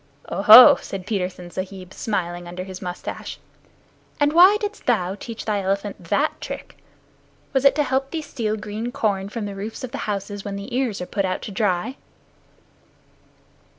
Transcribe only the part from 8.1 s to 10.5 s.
steal green corn from the roofs of the houses